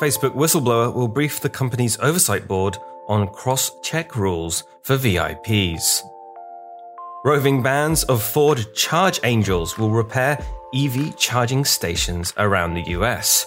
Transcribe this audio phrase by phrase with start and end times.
[0.00, 2.76] Facebook whistleblower will brief the company's oversight board
[3.08, 6.02] on cross check rules for VIPs.
[7.24, 10.38] Roving bands of Ford Charge Angels will repair
[10.74, 13.46] EV charging stations around the US.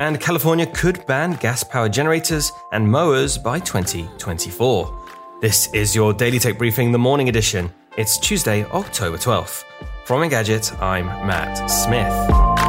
[0.00, 4.98] And California could ban gas powered generators and mowers by 2024.
[5.40, 7.72] This is your Daily Tech Briefing, the morning edition.
[7.96, 9.62] It's Tuesday, October 12th.
[10.04, 12.59] From Engadget, I'm Matt Smith.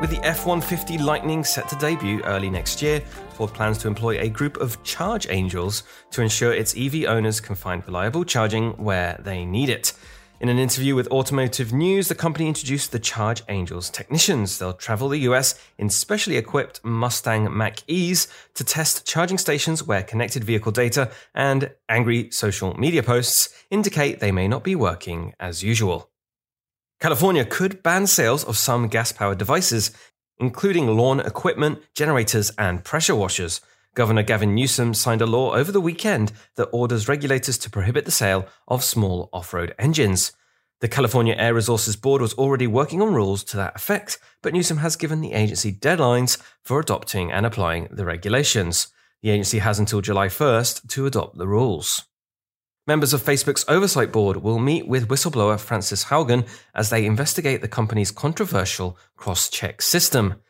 [0.00, 3.00] With the F 150 Lightning set to debut early next year,
[3.34, 7.54] Ford plans to employ a group of charge angels to ensure its EV owners can
[7.54, 9.92] find reliable charging where they need it.
[10.40, 14.58] In an interview with Automotive News, the company introduced the Charge Angels technicians.
[14.58, 20.02] They'll travel the US in specially equipped Mustang Mach E's to test charging stations where
[20.02, 25.62] connected vehicle data and angry social media posts indicate they may not be working as
[25.62, 26.09] usual.
[27.00, 29.90] California could ban sales of some gas powered devices,
[30.38, 33.62] including lawn equipment, generators, and pressure washers.
[33.94, 38.10] Governor Gavin Newsom signed a law over the weekend that orders regulators to prohibit the
[38.10, 40.32] sale of small off road engines.
[40.82, 44.78] The California Air Resources Board was already working on rules to that effect, but Newsom
[44.78, 48.88] has given the agency deadlines for adopting and applying the regulations.
[49.22, 52.04] The agency has until July 1st to adopt the rules.
[52.90, 57.68] Members of Facebook's oversight board will meet with whistleblower Frances Haugen as they investigate the
[57.68, 60.42] company's controversial cross check system.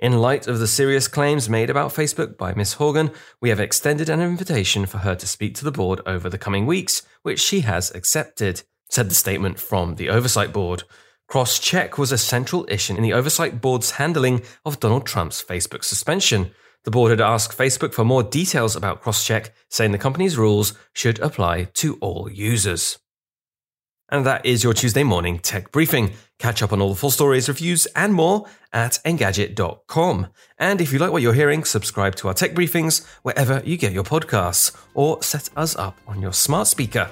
[0.00, 2.74] In light of the serious claims made about Facebook by Ms.
[2.80, 6.36] Haugen, we have extended an invitation for her to speak to the board over the
[6.36, 10.82] coming weeks, which she has accepted, said the statement from the oversight board.
[11.28, 15.84] Cross check was a central issue in the oversight board's handling of Donald Trump's Facebook
[15.84, 16.50] suspension.
[16.84, 21.18] The board had asked Facebook for more details about crosscheck, saying the company's rules should
[21.20, 22.98] apply to all users.
[24.10, 26.12] And that is your Tuesday morning tech briefing.
[26.38, 30.26] Catch up on all the full stories, reviews, and more at engadget.com.
[30.58, 33.92] And if you like what you're hearing, subscribe to our tech briefings wherever you get
[33.92, 37.10] your podcasts or set us up on your smart speaker.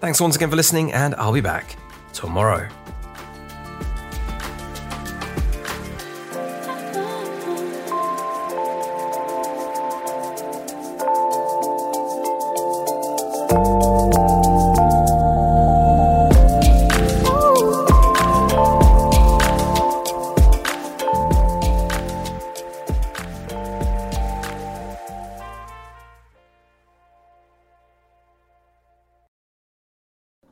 [0.00, 1.76] Thanks once again for listening, and I'll be back
[2.14, 2.68] tomorrow.